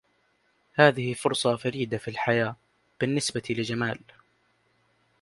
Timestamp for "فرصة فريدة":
1.13-1.97